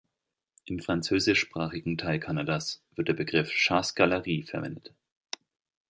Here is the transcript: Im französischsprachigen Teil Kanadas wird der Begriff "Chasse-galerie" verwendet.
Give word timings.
Im 0.65 0.79
französischsprachigen 0.79 1.95
Teil 1.95 2.19
Kanadas 2.19 2.81
wird 2.95 3.09
der 3.09 3.13
Begriff 3.13 3.51
"Chasse-galerie" 3.51 4.41
verwendet. 4.41 4.95